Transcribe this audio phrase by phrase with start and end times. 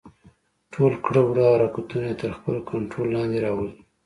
[0.73, 3.73] ټول کړه وړه او حرکتونه يې تر خپل کنټرول لاندې راولي.